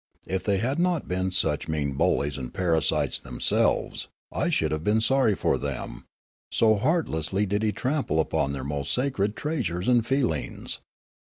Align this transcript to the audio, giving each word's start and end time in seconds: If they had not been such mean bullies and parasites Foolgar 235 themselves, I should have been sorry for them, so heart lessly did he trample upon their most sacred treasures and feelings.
If 0.25 0.43
they 0.43 0.57
had 0.57 0.79
not 0.79 1.07
been 1.07 1.29
such 1.29 1.67
mean 1.67 1.91
bullies 1.93 2.35
and 2.35 2.51
parasites 2.51 3.19
Foolgar 3.19 3.37
235 3.37 3.89
themselves, 3.91 4.07
I 4.31 4.49
should 4.49 4.71
have 4.71 4.83
been 4.83 4.99
sorry 4.99 5.35
for 5.35 5.59
them, 5.59 6.05
so 6.51 6.77
heart 6.77 7.05
lessly 7.05 7.47
did 7.47 7.61
he 7.61 7.71
trample 7.71 8.19
upon 8.19 8.51
their 8.53 8.63
most 8.63 8.91
sacred 8.91 9.35
treasures 9.35 9.87
and 9.87 10.03
feelings. 10.03 10.79